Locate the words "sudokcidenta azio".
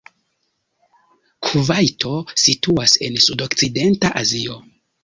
3.29-4.63